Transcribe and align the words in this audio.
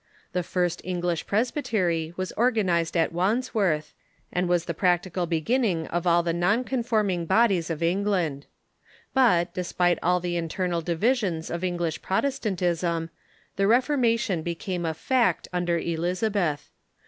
The 0.33 0.41
first 0.41 0.81
English 0.83 1.27
presbytery 1.27 2.11
was 2.17 2.31
organized 2.31 2.97
at 2.97 3.13
AVandsworth, 3.13 3.93
and 4.33 4.49
was 4.49 4.65
the 4.65 4.73
practical 4.73 5.27
beginning 5.27 5.85
of 5.89 6.07
all 6.07 6.23
the 6.23 6.33
non 6.33 6.63
conforming 6.63 7.27
bodies 7.27 7.69
of 7.69 7.83
England. 7.83 8.47
But, 9.13 9.53
despite 9.53 9.99
all 10.01 10.19
the 10.19 10.37
internal 10.37 10.81
divisions 10.81 11.51
of 11.51 11.63
English 11.63 12.01
Protestantism, 12.01 13.11
the 13.57 13.65
Reforma 13.67 14.17
tion 14.19 14.41
became 14.41 14.87
a 14.87 14.95
fact 14.95 15.47
under 15.53 15.77
Elizabeth. 15.77 16.71